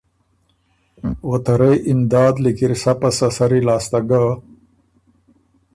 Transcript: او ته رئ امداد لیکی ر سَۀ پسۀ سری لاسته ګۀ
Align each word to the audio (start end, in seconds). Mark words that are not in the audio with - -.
او 1.25 1.33
ته 1.43 1.53
رئ 1.59 1.77
امداد 1.91 2.35
لیکی 2.43 2.65
ر 2.69 2.73
سَۀ 2.83 2.93
پسۀ 2.99 3.27
سری 3.37 3.59
لاسته 3.67 3.99
ګۀ 4.09 4.21